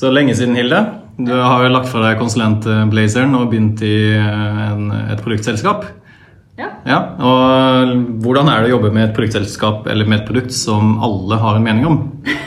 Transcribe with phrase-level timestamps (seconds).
[0.00, 0.78] Så lenge siden, Hilde.
[1.20, 5.82] Du har jo lagt fra deg konsulentblazeren og begynt i eh, en, et produktselskap.
[6.56, 6.70] Ja.
[6.88, 7.00] ja.
[7.20, 11.36] Og hvordan er det å jobbe med et produktselskap eller med et produkt som alle
[11.42, 12.00] har en mening om?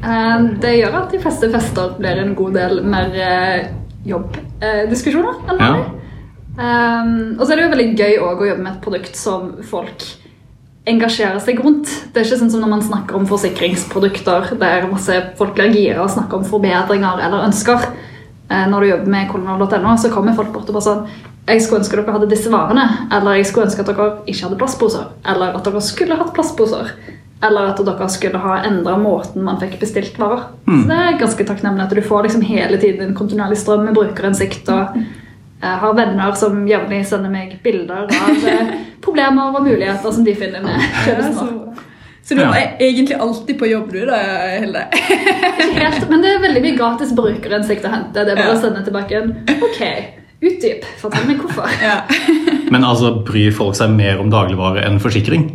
[0.00, 3.66] Eh, Det gjør at de fleste fester blir en god del mer eh,
[4.08, 5.74] jobbdiskusjoner enn Ja.
[6.56, 10.06] Um, og så er det jo veldig gøy å jobbe med et produkt som folk
[10.88, 11.90] engasjerer seg rundt.
[12.12, 16.04] Det er ikke sånn som når man snakker om forsikringsprodukter der masse folk blir gira
[16.04, 17.90] og snakker om forbedringer eller ønsker.
[18.50, 21.04] Eh, Når du jobber med kolonial.no, så kommer folk bort og bare sånn
[21.50, 22.84] Jeg skulle ønske dere hadde disse varene.
[23.10, 25.06] Eller jeg skulle ønske at dere ikke hadde plastposer.
[25.26, 26.92] Eller at dere skulle hatt plastposer.
[27.42, 30.44] Eller at dere skulle ha endra måten man fikk bestilt varer.
[30.68, 33.96] Så det er ganske takknemlig at du får liksom hele tiden en kontinuerlig strøm med
[33.96, 34.68] brukerinnsikt.
[34.68, 35.00] og
[35.64, 40.34] uh, har venner som jevnlig sender meg bilder av eh, problemer og muligheter som de
[40.36, 40.76] finner med
[41.08, 41.46] Ja, så,
[42.22, 42.50] så du Ja.
[42.54, 44.18] er egentlig alltid på jobb, du da,
[44.60, 44.84] Hilde?
[44.92, 48.12] Ikke helt, men det er veldig mye gratis brukerinnsikt å hente.
[48.24, 48.58] Det er bare Ja.
[48.58, 49.80] å sende tilbake en OK,
[50.42, 50.84] utdyp.
[51.00, 51.68] Fortell meg hvorfor.
[51.82, 52.02] Ja.
[52.70, 55.48] Men altså, bryr folk seg mer om dagligvare enn forsikring?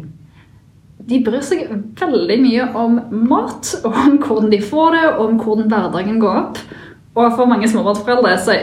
[1.06, 1.68] De bryr seg
[2.02, 6.40] veldig mye om mat, og om hvordan de får det, og om hvordan hverdagen går
[6.42, 6.58] opp.
[7.16, 8.56] Og for mange småbarnsforeldre så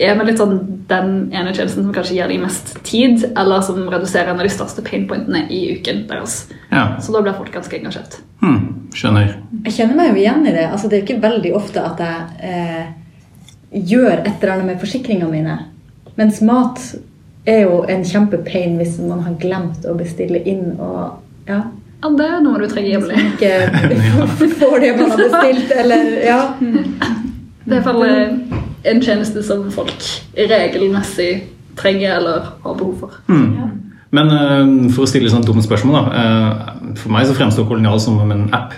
[0.00, 3.78] er vi litt sånn den ene tjenesten som kanskje gir dem mest tid, eller som
[3.88, 6.44] reduserer en av de største painpointene i uken deres.
[6.70, 6.86] Ja.
[7.00, 8.18] Så da blir folk ganske engasjert.
[8.42, 9.36] Hmm, skjønner.
[9.64, 10.66] Jeg kjenner meg jo igjen i det.
[10.68, 12.84] Altså, det er ikke veldig ofte at jeg eh,
[13.94, 15.56] gjør et eller annet med forsikringene mine.
[16.20, 16.82] Mens mat
[17.48, 21.62] er jo en kjempepain hvis man har glemt å bestille inn og ja,
[22.04, 23.16] Ja, det er noe du trenger hvis jevnlig.
[23.16, 26.38] man ikke får det man har bestilt, eller ja.
[27.64, 27.84] Det er
[28.84, 30.04] en tjeneste som folk
[30.36, 31.30] regelmessig
[31.78, 33.10] trenger eller har behov for.
[34.14, 36.22] Men eh, for å stille sånn dumme spørsmål, da.
[36.22, 38.74] eh, for meg så fremstår Kolonial som en app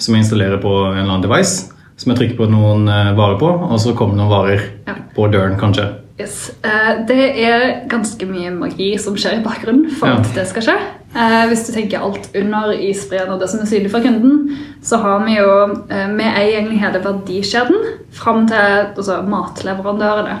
[0.00, 1.70] som jeg installerer på en eller annen device.
[2.00, 4.94] Som jeg trykker på noen eh, varer på, og så kommer noen varer Ja.
[5.14, 5.84] på døren, kanskje.
[6.20, 6.50] Yes.
[6.62, 10.20] Eh, Det er ganske mye magi som skjer i bakgrunnen for Ja.
[10.20, 10.76] at det skal skje.
[11.16, 14.96] Eh, Hvis du tenker alt under isbreen og det som er synlig for kunden, så
[15.02, 17.76] har vi jo eh, Vi eier egentlig hele verdikjeden
[18.12, 18.56] fram til
[18.96, 20.38] altså, matleverandørene.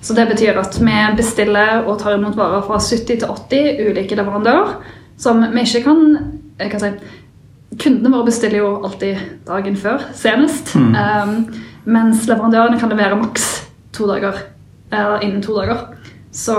[0.00, 4.14] Så det betyr at vi bestiller og tar imot varer fra 70 til 80 ulike
[4.14, 4.76] leverandører
[5.18, 6.18] som vi ikke kan
[6.58, 6.90] kan si,
[7.78, 9.16] Kundene våre bestiller jo alltid
[9.46, 10.74] dagen før, senest.
[10.76, 11.54] Um,
[11.84, 14.32] mens leverandørene kan levere maks to dager.
[14.92, 15.88] Eller innen to dager.
[16.30, 16.54] Så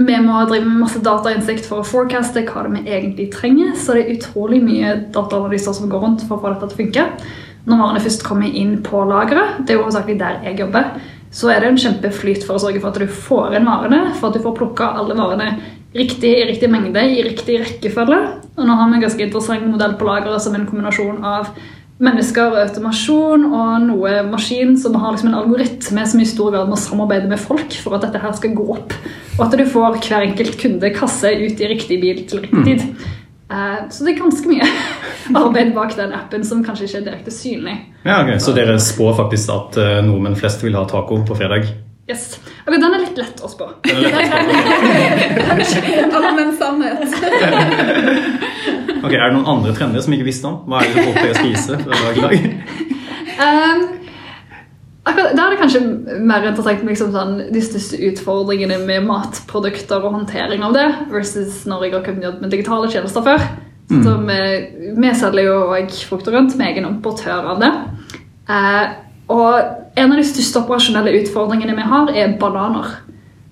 [0.00, 3.74] vi må drive med masse datainnsikt for å forecaste hva det vi egentlig trenger.
[3.76, 6.80] Så det er utrolig mye dataanalyser som går rundt for å få dette til å
[6.84, 7.06] funke.
[7.68, 10.94] Når varene først kommer inn på lageret, det er hovedsakelig der jeg jobber,
[11.30, 14.30] så er det en kjempeflyt for å sørge for at du får inn varene, for
[14.30, 15.50] at du får plukka alle varene
[15.94, 18.20] riktig i riktig mengde i riktig rekkefølge.
[18.56, 21.52] Og nå har vi en ganske interessant modell på lageret som en kombinasjon av
[22.00, 26.70] mennesker og automasjon og noe maskin som har liksom en algoritme som i stor grad
[26.70, 28.94] må samarbeide med folk for at dette her skal gå opp.
[29.36, 32.86] Og at du får hver enkelt kunde kasse ut i riktig bil til riktig tid.
[33.50, 34.66] Eh, Så det er ganske mye
[35.42, 37.76] arbeid bak den appen som kanskje ikke er direkte synlig.
[38.04, 38.38] Ja, okay.
[38.40, 41.68] Så dere spår faktisk at uh, nordmenn flest vil ha taco på fredag?
[42.10, 42.40] Yes.
[42.66, 43.68] Ok, Den er litt lett å spå.
[43.86, 43.94] Er?
[46.18, 47.06] Allmenn sannhet.
[49.00, 50.58] Ok, Er det noen andre trender som vi ikke visste om?
[50.68, 52.34] Hva er det folk pleier å spise fra dag til dag?
[53.40, 53.78] Um,
[55.08, 55.80] akkurat, da er det kanskje
[56.28, 60.84] mer interessant med liksom sånn, de største utfordringene med matprodukter og håndtering av det,
[61.14, 63.46] versus når jeg har kunnet jobbe med digitale tjenester før.
[63.90, 64.40] Så vi,
[65.00, 67.72] vi selger jo også frukt og grønt med egen importør av det.
[68.50, 68.84] Eh,
[69.30, 72.98] og en av de største operasjonelle utfordringene vi har, er bananer.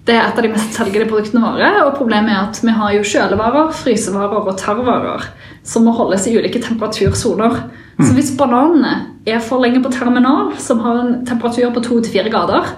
[0.09, 2.95] Det er et av de mest selgede produktene våre, og problemet er at vi har
[2.97, 5.27] jo kjølevarer, frysevarer og tarvarer
[5.69, 7.59] som må holdes i ulike temperatursoner.
[7.99, 8.93] Så hvis bananene
[9.29, 12.71] er for lenge på terminal, som har en temperatur på 2-4 grader,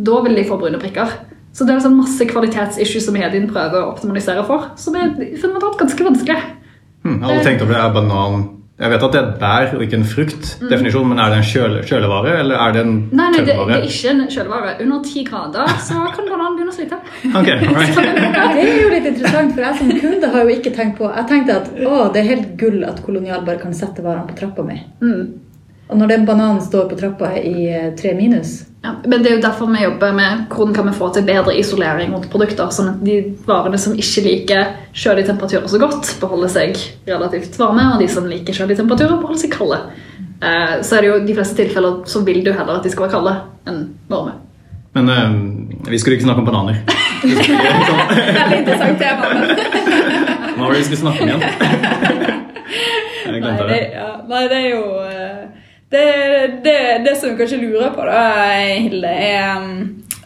[0.00, 1.18] da vil de få brune prikker.
[1.52, 5.82] Så det er liksom masse kvalitetsissues som Hedin prøver å optimalisere for, som er fundamentalt
[5.82, 6.38] ganske vanskelig.
[7.02, 7.82] Mm, jeg aldri tenkt over det.
[7.82, 8.46] Er banan
[8.80, 11.40] Jeg vet at det er et bær og ikke en frukt, definisjon, men er det
[11.42, 14.72] en kjøle, kjølevare eller er det en Nei, nei, det, det er ikke en kjølevare.
[14.80, 17.00] Under 10 grader så kan bananen begynne å slite.
[17.28, 18.00] Ok, alright.
[18.56, 21.28] Det er jo litt interessant, for jeg som kunde har jo ikke tenkt på Jeg
[21.28, 24.64] tenkte at å, det er helt gull at Kolonial bare kan sette varene på trappa
[24.64, 24.80] mi.
[25.04, 25.22] Mm.
[25.90, 29.34] Og når den bananen står på trappa i eh, tre minus Ja, men det er
[29.36, 32.94] jo derfor vi jobber med hvordan kan vi få til bedre isolering rundt produkter, sånn
[32.94, 38.00] at de varene som ikke liker kjølige temperaturer så godt, beholder seg relativt varme, og
[38.00, 39.82] de som liker kjølige temperaturer, beholder seg kalde.
[40.40, 42.92] Eh, så er det jo i de fleste tilfeller så vil du heller at de
[42.94, 43.36] skal være kalde
[43.68, 44.38] enn varme.
[44.96, 45.36] Men eh,
[45.92, 46.80] vi skulle ikke snakke om bananer.
[47.28, 49.28] Veldig interessant tema.
[50.56, 51.44] Nå hva var det vi skulle snakke om igjen?
[53.30, 53.82] Jeg glemte det, det.
[53.94, 55.59] ja, nei, det er jo eh,
[55.90, 58.20] det, det, det som vi kanskje lurer på, da,
[58.78, 59.64] Hilde, er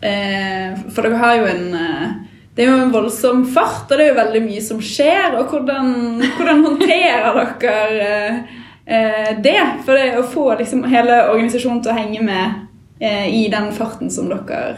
[0.05, 2.11] eh, For dere har jo en eh,
[2.55, 5.39] Det er jo en voldsom fart, og det er jo veldig mye som skjer.
[5.41, 5.89] Og hvordan,
[6.37, 9.57] hvordan håndterer dere eh, eh, det?
[9.87, 12.61] For det å få liksom hele organisasjonen til å henge med
[13.01, 14.77] eh, i den farten som dere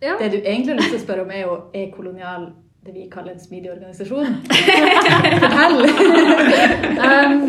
[0.00, 0.14] Ja.
[0.20, 2.46] Det du egentlig har lyst til å spørre om, er jo er kolonial
[2.86, 4.26] det vi kaller en smidig organisasjon.
[5.42, 5.80] Fortell!
[7.06, 7.40] Um,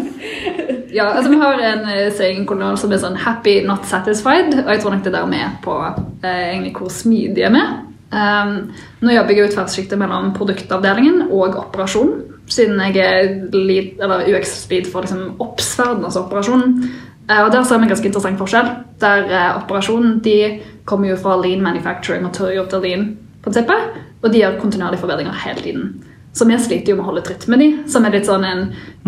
[0.94, 4.56] ja, altså Vi har en eh, saying kolonial som er sånn 'happy, not satisfied'.
[4.64, 5.76] Og jeg tror nok det der vi er på
[6.24, 7.76] eh, egentlig hvor smidige vi er.
[8.08, 12.16] Um, nå jobber jeg jo tverrsjiktet mellom produktavdelingen og operasjon.
[12.48, 16.90] Siden jeg er UX-speed for liksom oppsverden, altså operasjonen.
[17.30, 18.74] Eh, og Der ser vi en ganske interessant forskjell.
[19.02, 24.07] Der eh, Operasjonen de kommer jo fra lean manufacturing og tør gjort til lean-prinsippet.
[24.24, 25.90] Og de gjør kontinuerlige forbedringer hele tiden.
[26.38, 28.64] Så vi sliter jo med å holde tritt med de, som er litt sånn en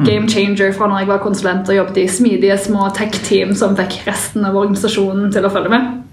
[0.06, 4.00] game changer fra når jeg var konsulent og jobbet i smidige små tech-team som fikk
[4.07, 6.03] resten av organisasjonen til å følge med.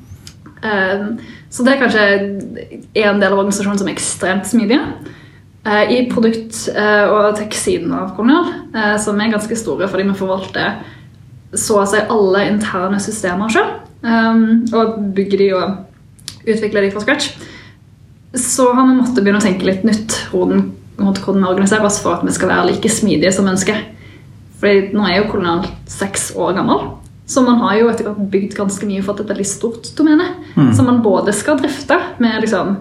[0.62, 1.06] Eh,
[1.48, 2.02] Så det er kanskje
[2.96, 4.82] en del av organisasjonen som er ekstremt smidige.
[5.64, 10.82] Eh, I produkt- eh, og tech-siden av Kolonial, som er ganske store fordi vi forvalter
[11.54, 13.66] så å si alle interne systemer selv,
[14.74, 15.76] og bygger de og
[16.46, 17.30] utvikler de fra scratch,
[18.40, 22.16] så har vi måttet begynne å tenke litt nytt rundt hvordan vi organiserer oss for
[22.16, 23.82] at vi skal være like smidige som ønsker.
[24.60, 26.86] Fordi nå er jo Kolonial seks år gammel,
[27.28, 30.30] så man har jo etter hvert bygd ganske mye for et veldig stort domene.
[30.76, 32.78] Som man både skal drifte med liksom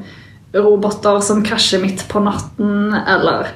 [0.55, 3.49] roboter som krasjer midt på natten, eller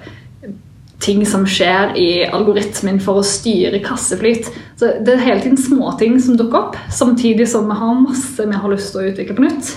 [1.00, 4.50] ting som skjer i algoritmen for å styre kasseflyt.
[4.76, 8.60] Så det er hele tiden småting som dukker opp, samtidig som vi har masse vi
[8.60, 9.72] har lyst til å utvikle på nytt.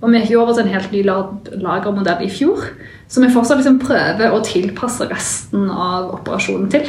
[0.00, 2.64] Og vi gikk over til en helt ny lagermodell i fjor,
[3.10, 6.88] som vi fortsatt liksom prøver å tilpasse resten av operasjonen til.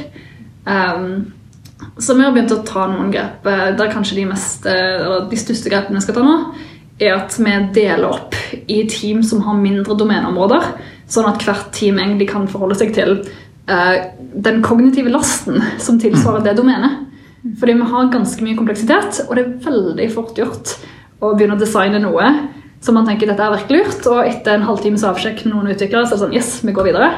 [0.63, 1.33] Um,
[1.97, 3.45] så vi har begynt å ta noen grep.
[3.45, 6.35] eh, Der kanskje de, mest, eh, de største grepene vi skal ta nå,
[7.01, 8.35] er at vi deler opp
[8.67, 10.67] i team som har mindre domeneområder,
[11.09, 13.15] sånn at hvert team egentlig kan forholde seg til
[13.67, 13.95] uh,
[14.35, 17.07] den kognitive lasten som tilsvarer det domenet.
[17.57, 20.75] Fordi vi har ganske mye kompleksitet, og det er veldig fort gjort
[21.19, 22.27] å begynne å designe noe
[22.81, 26.07] som man tenker dette er virkelig lurt, og etter en halvtimes avsjekk med noen utviklere,
[26.07, 27.11] så er det sånn yes, vi går videre.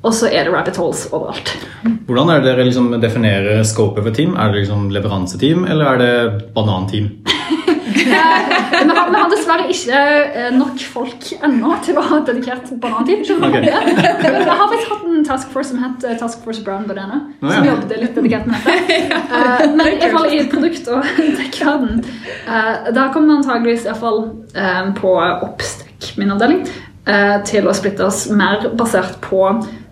[0.00, 1.50] Og så er det rabbit holes overalt.
[2.08, 4.32] Hvordan er det dere liksom definerer scopet for team?
[4.32, 6.14] Er det liksom leveranseteam, eller er det
[6.56, 7.10] bananteam?
[7.92, 9.19] vi, har, vi
[9.50, 10.00] dessverre ikke
[10.40, 13.26] eh, nok folk ennå til å ha dedikert banantid.
[13.26, 13.66] Okay.
[13.66, 17.22] Jeg har faktisk hatt en task force som het eh, Task Force Brown Banana.
[17.40, 18.98] Å, Som jobbet litt dedikert med dette.
[19.30, 21.06] Eh, men i hvert fall i produkt- og
[21.38, 24.18] tech-verden uh, Der kommer vi antageligvis i hvert fall
[24.58, 26.64] eh, på oppstekk, min avdeling,
[27.06, 29.44] eh, til å splitte oss mer basert på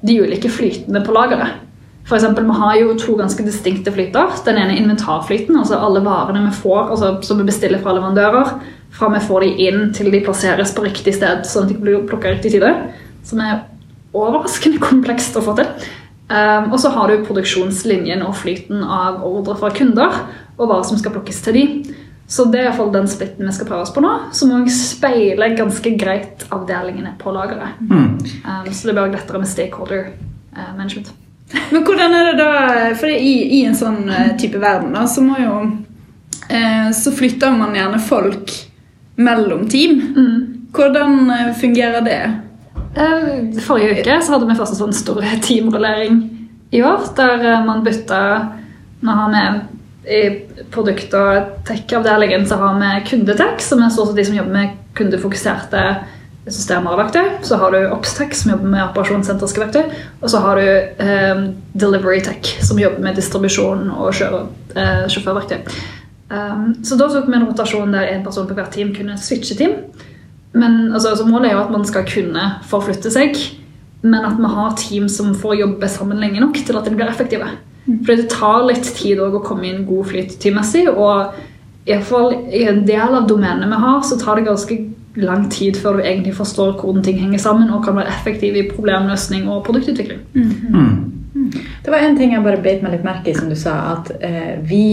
[0.02, 1.64] de ulike flytene på lageret.
[2.08, 4.32] For eksempel, Vi har jo to ganske distinkte flyter.
[4.46, 8.54] Den ene er inventarflyten, altså alle varene vi får, altså som vi bestiller fra leverandører,
[8.98, 12.02] fra vi får de inn til de plasseres på riktig sted, sånn at de blir
[12.08, 12.72] plukka riktig tide.
[13.26, 13.62] Som er
[14.16, 15.70] overraskende komplekst å få til.
[16.28, 20.18] Um, og så har du produksjonslinjen og flyten av ordre fra kunder
[20.58, 21.64] og hva som skal plukkes til de.
[22.28, 24.52] Så det er i hvert fall den splitten vi skal prøve oss på nå, som
[24.52, 27.80] òg speiler ganske greit avdelingene på lageret.
[27.88, 28.18] Um,
[28.68, 30.10] så det blir lettere med stakeholder
[30.52, 31.14] uh, management.
[31.72, 32.50] Men hvordan er det da
[32.98, 35.54] For i, i en sånn eh, type verden da, så må jo
[36.52, 38.52] eh, Så flytter man gjerne folk
[39.18, 40.02] mellom team.
[40.72, 42.20] Hvordan eh, fungerer det?
[42.94, 46.22] Eh, Forrige uke så hadde vi først en sånn stor teamrullering
[46.70, 48.22] i år, der eh, man bytta
[48.98, 49.42] Nå har vi
[50.08, 50.22] i
[50.74, 54.72] produkt- og tech-avdelingen så har vi kundetech, som er stort sett de som jobber med
[54.98, 55.82] kundefokuserte
[56.48, 57.28] systemer og verktøy.
[57.46, 59.94] Så har du Opstech, som jobber med operasjonssentriske verktøy.
[60.22, 60.66] Og så har du
[61.04, 61.44] eh,
[61.78, 64.42] Delivery Tech, som jobber med distribusjon og kjøre,
[64.74, 65.78] eh, sjåførverktøy.
[66.28, 69.56] Um, så da tok vi en rotasjon der en person på hvert team kunne switche
[69.56, 69.78] team.
[70.52, 73.36] Men altså, altså Målet er jo at man skal kunne forflytte seg,
[74.02, 77.08] men at vi har team som får jobbe sammen lenge nok til at de blir
[77.08, 77.48] effektive.
[77.88, 80.84] For det tar litt tid å komme inn god flyt teammessig.
[80.92, 81.32] Og
[81.88, 84.78] i, fall, i en del av domenene vi har, så tar det ganske
[85.18, 88.66] lang tid før du egentlig forstår hvordan ting henger sammen og kan være effektiv i
[88.70, 90.20] problemløsning og produktutvikling.
[91.84, 94.12] Det var en ting jeg bare beit meg litt merke i, som du sa, at
[94.20, 94.84] eh, vi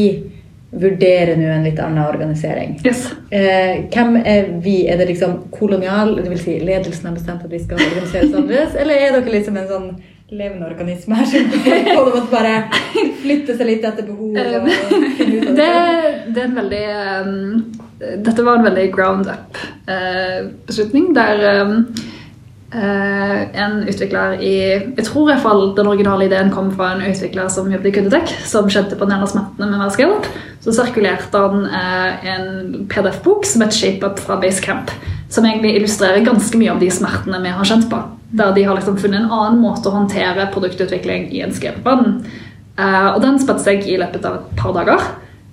[0.81, 2.75] vurderer nå en litt annen organisering.
[2.85, 3.05] Yes.
[3.31, 4.87] Eh, hvem er vi?
[4.91, 8.75] Er det liksom kolonial, det vil si ledelsen har bestemt at vi skal organiseres annerledes,
[8.81, 9.89] eller er dere liksom en sånn
[10.33, 12.55] levende organisme her som dem bare
[13.21, 14.37] flytte seg litt etter behov ut
[15.55, 15.67] Det,
[16.33, 16.39] det?
[16.41, 16.85] er en veldig
[17.21, 17.59] um,
[18.25, 22.11] Dette var en veldig ground up-beslutning, der um, eh,
[22.75, 27.47] en utvikler i Jeg tror i hvert fall den originale ideen kom fra en utvikler
[27.53, 30.27] som jobbet i Kundetek, som kjente på den ene smertene med hver scale-up.
[30.65, 34.89] Så sirkulerte han eh, en PDF-bok som het ShapeUp fra Basecamp,
[35.29, 38.01] som egentlig illustrerer ganske mye av de smertene vi har kjent på.
[38.35, 42.23] Der de har liksom funnet en annen måte å håndtere produktutvikling i en scale-up-verden.
[42.75, 45.05] Eh, og den spredte seg i løpet av et par dager,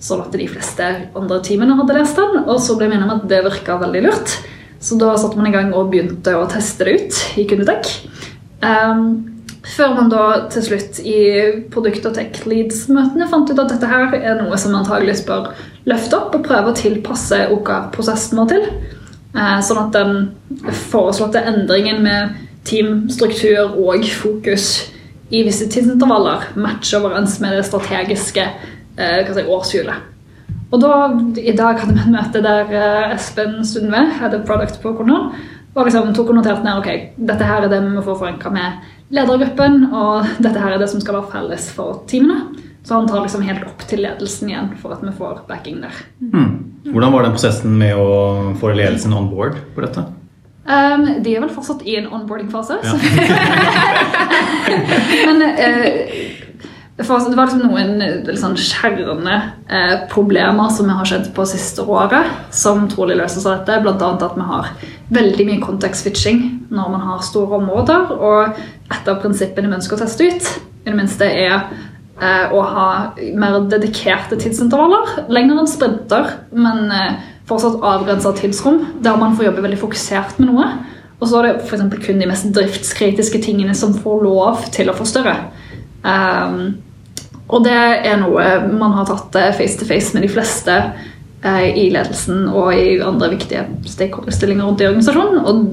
[0.03, 2.41] sånn at de fleste andre teamene hadde lest den.
[2.47, 4.35] Og så ble vi enige om at det virka veldig lurt.
[4.83, 7.91] Så da satte man i gang og begynte å teste det ut i Kundetek.
[8.63, 9.05] Um,
[9.63, 11.19] før man da til slutt i
[11.71, 15.53] produkt- og tech-leads-møtene fant ut at dette her er noe som antageligvis bør
[15.87, 18.67] løfte opp og prøve å tilpasse OKR-prosessen vår til.
[19.33, 22.35] Eh, sånn at den foreslåtte endringen med
[22.67, 24.89] teamstruktur og fokus
[25.33, 28.45] i visse tidsintervaller matcher overens med det strategiske
[28.99, 30.12] hva si, årshjulet.
[30.73, 30.93] Og da,
[31.37, 35.29] I dag hadde vi et møte der eh, Espen Sundve, head of product på Kornal,
[35.73, 38.53] og liksom tok og noterte ned ok, dette her er det vi må få forankra
[38.53, 42.65] med ledergruppen, og dette her er det som skal være felles for teamene.
[42.83, 46.01] Så han tar liksom helt opp til ledelsen igjen for at vi får backing der.
[46.19, 46.49] Mm.
[46.89, 50.03] Hvordan var den prosessen med å få ledelsen on board på dette?
[50.63, 52.77] Um, de er vel fortsatt i en onboarding-fase.
[52.87, 52.95] Ja.
[55.27, 55.95] Men uh,
[56.97, 59.37] det var liksom noen sånn skjærende
[59.73, 63.79] eh, problemer som har skjedd på siste året, som trolig løses av dette.
[63.81, 64.69] Annet at vi har
[65.17, 68.13] veldig mye context-switching når man har store områder.
[68.13, 68.61] Og
[68.93, 72.87] et av prinsippene vi ønsker å teste ut, i det minste er eh, å ha
[73.41, 75.31] mer dedikerte tidsintervaller.
[75.33, 77.19] Lenger enn sprinter, men eh,
[77.49, 80.69] fortsatt avgrensa tidsrom, der man får jobbe veldig fokusert med noe.
[81.23, 84.99] Og så er det for kun de mest driftskritiske tingene som får lov til å
[84.99, 85.39] forstørre.
[86.03, 86.77] Um,
[87.53, 87.79] og det
[88.09, 90.77] er noe man har tatt face to face med de fleste
[91.45, 95.43] uh, i ledelsen og i andre viktige stakeholderstillinger rundt i organisasjonen.
[95.47, 95.65] Og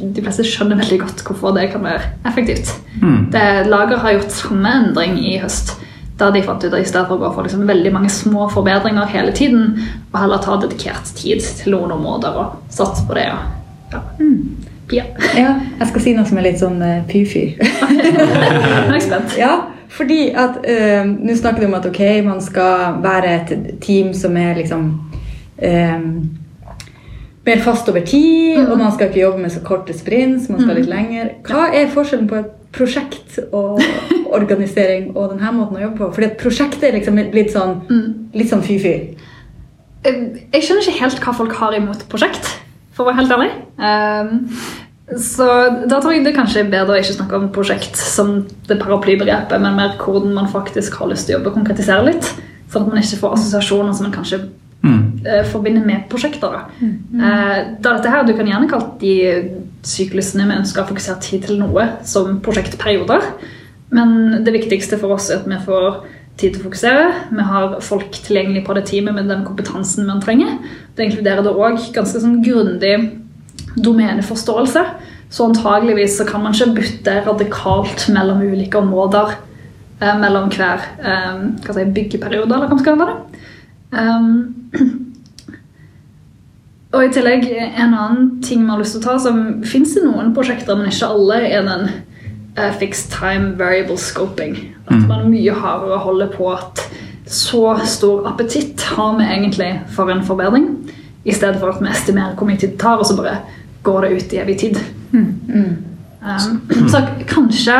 [0.00, 2.72] de fleste skjønner veldig godt hvorfor det kan være effektivt.
[3.00, 3.30] Mm.
[3.32, 5.76] Det, Lager har gjort samme endring i høst.
[6.20, 8.48] Der de fant ut at i stedet for å gå for liksom veldig mange små
[8.52, 9.78] forbedringer hele tiden,
[10.10, 13.30] og heller ta dedikert tid til noen områder og satse på det.
[13.94, 14.02] Ja.
[14.20, 14.59] Mm.
[14.92, 15.04] Ja.
[15.38, 15.54] ja.
[15.78, 17.04] Jeg skal si noe som er litt sånn uh.
[17.06, 17.14] Nå
[18.90, 19.36] er jeg spent.
[19.38, 19.54] Ja,
[19.90, 24.36] fordi at uh, Nå snakker du om at ok, man skal være et team som
[24.38, 24.86] er liksom
[25.62, 26.06] um,
[27.46, 28.70] mer fast over tid, mm.
[28.70, 30.80] og man skal ikke jobbe med så korte sprints, man skal mm.
[30.80, 31.30] litt lenger.
[31.48, 33.80] Hva er forskjellen på et prosjekt og
[34.38, 36.10] organisering og denne måten å jobbe på?
[36.18, 38.08] Fordi et prosjekt er liksom litt sånn mm.
[38.36, 38.96] litt sånn fy-fy.
[40.04, 42.59] Jeg skjønner ikke helt hva folk har imot prosjekt
[42.94, 43.50] for å være helt ærlig.
[43.80, 45.46] Um, så
[45.90, 49.58] da tror jeg det kanskje er bedre å ikke snakke om prosjekt som det paraplybegrepet,
[49.62, 52.28] men mer hvordan man faktisk har lyst til å jobbe og konkretisere litt.
[52.70, 54.42] Sånn at man ikke får assosiasjoner som man kanskje
[54.86, 55.00] mm.
[55.26, 56.60] uh, forbinder med prosjekter.
[56.78, 56.92] Mm.
[57.18, 59.16] Uh, da dette her, Du kan gjerne kalt de
[59.86, 63.26] syklusene vi ønsker å fokusere tid til noe, som prosjektperioder.
[63.90, 66.04] Men det viktigste for oss er at vi får
[66.40, 67.06] tid til å fokusere.
[67.30, 70.56] Vi har folk tilgjengelig på det teamet med den kompetansen man trenger.
[70.96, 72.94] Det inkluderer det òg ganske sånn grundig
[73.76, 74.84] domeneforståelse.
[75.30, 79.36] Så antageligvis så kan man ikke bytte radikalt mellom ulike områder
[80.00, 83.46] eh, mellom hver eh, si, byggeperiode, eller hva man skal kalle det.
[83.90, 85.06] Um,
[86.90, 90.04] og i tillegg, en annen ting vi har lyst til å ta, som fins i
[90.04, 91.90] noen prosjekter, men ikke alle, er den
[92.58, 94.56] uh, fixed time variable scoping.
[94.86, 95.08] At mm.
[95.08, 96.82] man mye hardere holder på at
[97.30, 100.66] så stor appetitt har vi egentlig for en forbedring,
[101.24, 103.36] i stedet for at vi estimerer hvor mye tid det tar, og så bare
[103.82, 104.80] går det ut i evig tid.
[105.12, 105.34] Mm.
[105.48, 105.76] Mm.
[106.20, 107.76] Um, så kanskje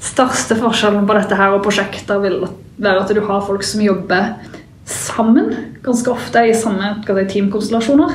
[0.00, 2.44] største forskjellen på dette her og prosjekter vil
[2.80, 4.34] være at du har folk som jobber
[4.90, 5.52] sammen,
[5.84, 8.14] ganske ofte i samme si, teamkonstellasjoner,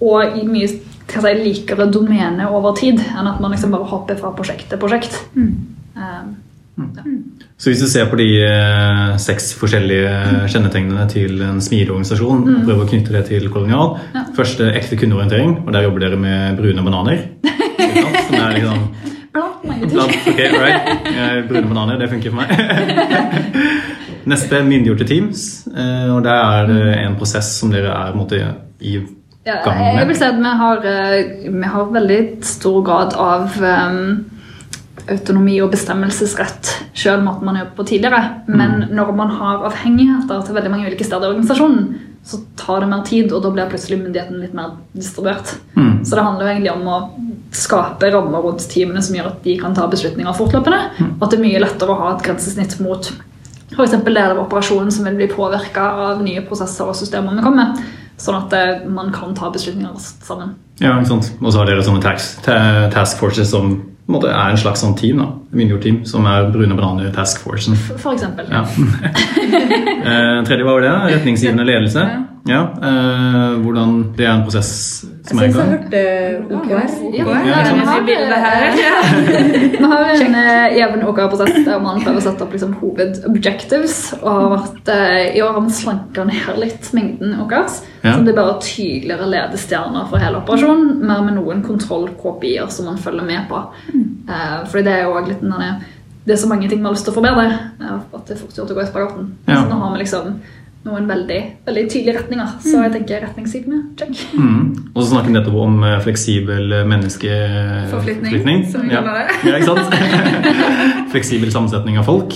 [0.00, 0.68] og i mye
[1.10, 5.18] si, likere domene over tid enn at man liksom bare hopper fra prosjekt til prosjekt.
[5.34, 5.50] Mm.
[5.96, 6.30] Um,
[6.80, 7.04] ja.
[7.60, 12.62] Så hvis du ser på de eh, seks forskjellige kjennetegnene til en smileorganisasjon, mm.
[12.64, 14.22] prøver å knytte det til kolonial ja.
[14.36, 17.26] Første ekte kundeorientering, og der jobber dere med brune bananer.
[18.30, 18.88] Som er liksom
[19.60, 21.46] Blant, okay, right.
[21.48, 22.50] Brune bananer, det funker for meg.
[24.30, 28.40] Neste myndiggjorte teams, eh, og der er det en prosess som dere er måte,
[28.80, 28.98] i
[29.46, 29.56] ja,
[29.96, 34.02] jeg vil si at vi har, eh, vi har veldig stor grad av um,
[35.08, 38.20] autonomi og bestemmelsesrett selv at man jobber på tidligere.
[38.46, 38.94] Men mm.
[38.98, 41.88] når man har avhengigheter til veldig mange ulike steder i organisasjonen,
[42.26, 45.54] så tar det mer tid, og da blir plutselig myndigheten litt mer distribuert.
[45.72, 46.04] Mm.
[46.04, 46.98] Så det handler jo egentlig om å
[47.56, 50.82] skape rammer rundt teamene som gjør at de kan ta beslutninger fortløpende.
[50.98, 51.14] Mm.
[51.16, 53.08] Og at det er mye lettere å ha et grensesnitt mot
[53.70, 53.96] f.eks.
[54.04, 57.90] leder av operasjonen som vil bli påvirka av nye prosesser og systemer vi kommer med.
[58.20, 60.54] Sånn at eh, man kan ta beslutninger sammen.
[60.80, 61.30] Ja, ikke sant.
[61.40, 63.78] Og så har dere sånne tax, task forces som
[64.10, 65.28] på en måte er en slags sånn team, da.
[65.54, 67.76] Vinjord-team, som er Brune Bananer Task Forcen.
[67.78, 68.46] For, eksempel.
[68.50, 68.64] Ja.
[69.30, 72.08] eh, tredje var det, retningsgivende ledelse.
[72.48, 74.70] Ja, eh, hvordan Det er en prosess
[75.28, 75.72] som Jeg er i syns jeg gang.
[75.76, 76.00] hørte
[76.56, 76.70] OKR.
[77.12, 78.00] Ja, Ja, Ja, vi har-
[79.76, 83.98] Vi har en eh, jevn OKR-prosess der man prøver å sette opp liksom, hovedobjectives.
[84.22, 87.82] Og har vært, eh, i år har man slanka ned litt mengden OKRs.
[88.02, 88.14] Ja.
[88.16, 91.02] Så det er bare tydeligere ledestjerner for hele operasjonen.
[91.04, 93.60] Mer med noen kontroll-KPI-er som man følger med på.
[94.28, 95.84] Eh, fordi det er jo litt den
[96.24, 97.46] Det er så mange ting vi har lyst til å forbedre.
[97.80, 99.30] uh, At det er fort gjort å gå i spagaten.
[99.48, 99.62] Ja.
[99.62, 100.34] Så nå har vi liksom
[100.88, 102.52] noen veldig, veldig tydelige retninger.
[102.64, 103.80] Så jeg tenker retningsgivende.
[104.00, 104.22] Check.
[104.32, 104.92] Mm.
[104.94, 108.62] Og så snakker vi nettopp om eh, fleksibel eh, menneskeforflytning.
[108.70, 109.02] Som vi ja.
[109.04, 109.50] kaller det.
[109.50, 110.54] ja, ikke sant?
[111.12, 112.32] fleksibel sammensetning av folk.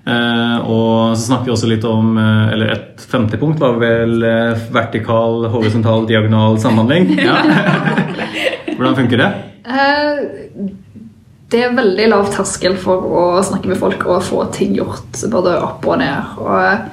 [0.00, 4.22] Eh, og så snakker vi også litt om uh, Eller et femte punkt var vel
[4.24, 7.12] uh, vertikal, horisontal, diagonal samhandling.
[7.20, 7.36] Ja.
[8.80, 9.30] Hvordan funker det?
[11.50, 15.56] Det er veldig lav terskel for å snakke med folk og få ting gjort, både
[15.58, 16.36] opp og ned.
[16.38, 16.90] Og,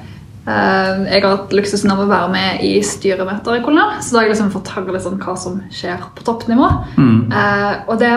[0.50, 4.18] eh, jeg har hatt luksusen av å være med i styremøter i Kolonial, så da
[4.18, 6.70] har jeg liksom fått høre sånn hva som skjer på toppnivå.
[6.98, 7.32] Mm.
[7.32, 8.14] Eh, og det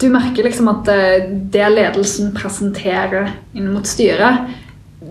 [0.00, 4.48] Du merker liksom at eh, det ledelsen presenterer inn mot styret,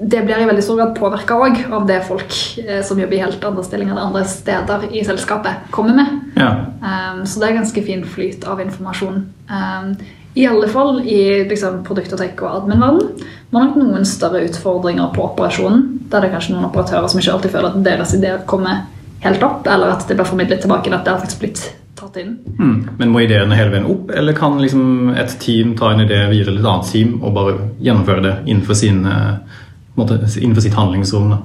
[0.10, 1.36] det blir i veldig stor grad påvirka
[1.76, 2.36] av det folk
[2.68, 6.20] eh, som jobber i helt andre stillinger eller andre steder i selskapet, kommer med.
[6.36, 6.50] Ja.
[6.82, 9.22] Um, så det er ganske fin flyt av informasjon.
[9.52, 9.94] Um,
[10.34, 13.28] I alle fall i liksom, produkt- og tech- og admin-verden.
[13.54, 15.86] Man har nok noen større utfordringer på operasjonen.
[16.10, 18.84] Der det er kanskje noen operatører som ikke alltid føler at deres ideer kommer
[19.24, 21.64] helt opp, eller at det blir formidlet tilbake at det har faktisk blitt
[21.96, 22.38] tatt inn.
[22.60, 22.90] Mm.
[22.98, 26.52] Men må ideene hele veien opp, eller kan liksom et team ta en idé videre
[26.52, 30.78] til et annet team og bare gjennomføre det innenfor, sin, på en måte, innenfor sitt
[30.78, 31.36] handlingsrom?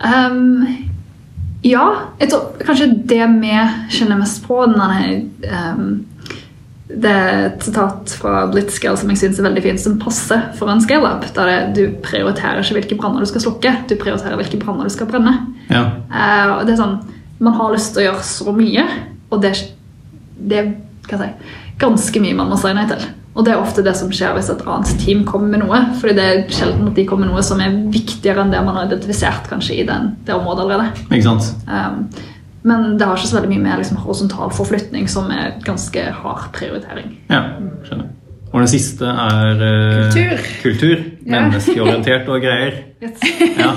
[0.00, 0.66] Um,
[1.64, 1.84] ja,
[2.20, 3.54] jeg tror kanskje det vi
[3.94, 5.86] kjenner mest på denne, um,
[6.84, 10.68] Det er et sitat fra Blitzscale som jeg synes er veldig fint, som passer for
[10.68, 11.24] en scale-up.
[11.34, 14.92] Der det, du prioriterer ikke hvilke branner du skal slukke, du prioriterer hvilke branner du
[14.92, 15.32] skal brenne.
[15.72, 15.86] Ja.
[16.12, 16.98] Uh, det er sånn,
[17.40, 18.84] Man har lyst til å gjøre så mye,
[19.32, 19.56] og det,
[20.38, 20.60] det
[21.08, 23.02] hva jeg si, ganske mye man må si nei til.
[23.34, 25.80] Og det er ofte det som skjer hvis et annet team kommer med noe.
[26.00, 28.78] fordi det er sjelden at de kommer med noe som er viktigere enn det man
[28.78, 31.06] har identifisert kanskje i den, det området allerede.
[31.10, 31.50] Ikke sant?
[31.66, 32.04] Um,
[32.64, 36.46] men det har ikke så veldig mye med liksom, horisontal forflytning, som er ganske hard
[36.54, 37.18] prioritering.
[37.28, 37.42] Ja,
[37.84, 38.12] skjønner.
[38.54, 40.42] Og den siste er uh, Kultur.
[40.62, 40.98] kultur.
[41.26, 41.40] Ja.
[41.42, 42.76] Menneskeorientert og greier.
[43.02, 43.72] Ja.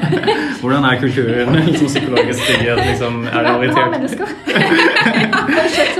[0.60, 2.80] Hvordan er kulturen liksom psykologisk trygghet?
[2.88, 3.90] Liksom, er det Bra orientert?
[3.90, 4.24] mennesker.
[5.46, 5.96] Det er kjekt.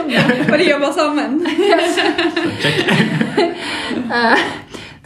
[0.52, 1.36] Og de jobber sammen.
[4.16, 4.44] Eh,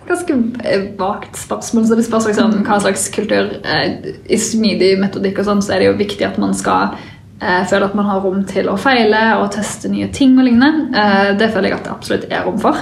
[0.08, 3.52] ganske eh, vagt spørsmål, så det spørs liksom hva slags kultur.
[3.64, 6.96] eh, I smidig metodikk og sånn, så er det jo viktig at man skal
[7.40, 11.36] eh, føle at man har rom til å feile og teste nye ting og lignende.
[11.40, 12.80] Det føler jeg at det absolutt er rom for.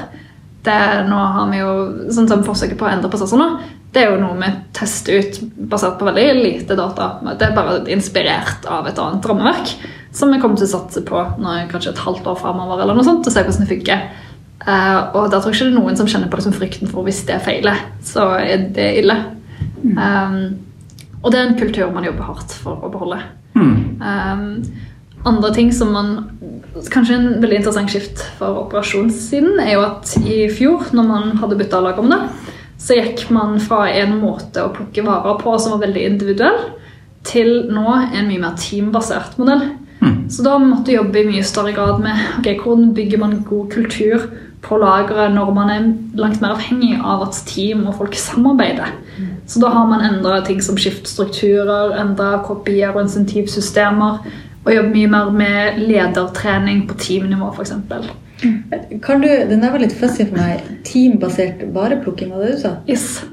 [0.68, 1.74] Det, nå har vi jo,
[2.12, 3.46] sånn som Forsøket på å endre prosesser nå,
[3.94, 5.38] det er jo noe vi tester ut
[5.70, 7.06] basert på veldig lite data.
[7.38, 9.70] Det er bare inspirert av et annet rammeverk
[10.12, 13.44] som vi kommer til å satse på når kanskje et halvt år sånt, og se
[13.44, 14.04] hvordan det funker.
[14.68, 17.06] Eh, og da tror jeg ikke det er noen som kjenner på liksom frykten for
[17.06, 19.16] hvis det feiler, så er det ille.
[19.78, 20.58] Um,
[21.22, 23.20] og det er en kultur man jobber hardt for å beholde.
[23.56, 23.72] Mm.
[24.02, 24.44] Um,
[25.28, 26.12] andre ting som man
[26.92, 31.56] Kanskje en veldig interessant skift for operasjonssiden er jo at i fjor, når man hadde
[31.58, 32.18] bytta lag om det,
[32.78, 36.60] så gikk man fra en måte å plukke varer på som var veldig individuell,
[37.26, 39.64] til nå en mye mer teambasert modell.
[40.30, 43.72] Så da måtte vi jobbe i mye større grad med ok, hvordan bygger man god
[43.72, 44.28] kultur
[44.62, 45.86] på lageret når man er
[46.18, 48.90] langt mer avhengig av at team og folk samarbeider.
[49.46, 54.18] Så da har man endra ting som skiftstrukturer, endra kopier og insentivsystemer.
[54.66, 57.72] Og jobber mye mer med ledertrening på teamnivå, f.eks.
[59.02, 60.60] Kan du, Den der var litt fuzzy for meg.
[60.84, 62.74] Teambasert vareplukking, var det du sa?
[62.90, 63.24] Yes.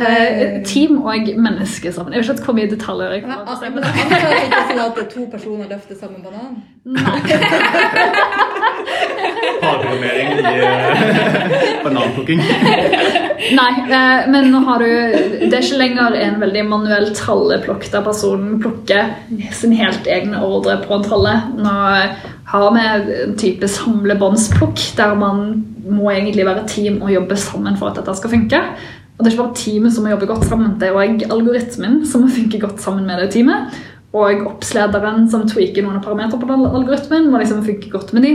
[0.00, 2.12] Eh, team og menneske sammen.
[2.14, 3.46] Jeg vet ikke hvor mye detaljer jeg Ja, får.
[3.46, 6.62] altså, men antar ikke sånn at to personer løfter sammen banan?
[9.60, 12.40] Fagprogrammering i eh, bananplukking.
[13.56, 18.04] Nei, eh, men nå har du Det er ikke lenger en veldig manuell tralleplukk der
[18.06, 19.14] personen plukker
[19.56, 21.34] sin helt egne ordre på en tralle.
[21.58, 21.74] Nå
[22.50, 25.44] har vi en type samlebåndsplukk der man
[25.90, 28.64] må egentlig være team og jobbe sammen for at dette skal funke.
[29.20, 31.98] Og det er ikke bare teamet som må jobbe godt sammen, det er òg algoritmen
[32.08, 33.74] som må funke godt sammen med det teamet.
[34.10, 38.32] Og oppslederen som tweaker noen parametere på den algoritmen, må liksom funke godt med de.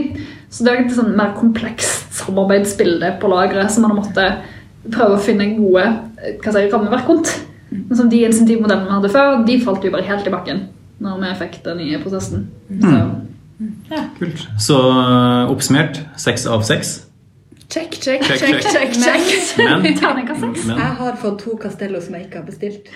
[0.48, 4.30] Så det er et sånn mer komplekst samarbeidsbilde på lageret som man måtte
[4.86, 5.84] prøve å finne gode
[6.22, 7.34] eh, si, rammeverk rundt.
[7.76, 10.66] Men som de insentivmodellene vi hadde før, de falt jo bare helt i bakken
[11.04, 12.46] når vi fikk den nye prosessen.
[12.80, 12.94] Så,
[14.20, 14.46] Kult.
[14.64, 17.02] Så eh, oppsummert seks av seks.
[17.76, 18.94] Check, check, Check, check, check.
[18.94, 19.58] check, check.
[19.58, 22.88] Men, Terningkast men Jeg har fått to Castello som jeg ikke har bestilt.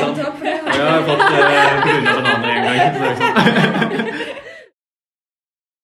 [0.00, 0.16] sant?
[0.70, 1.28] Jeg har fått uh,
[1.84, 2.76] brune bananer en gang.
[2.96, 4.29] Det er sånn.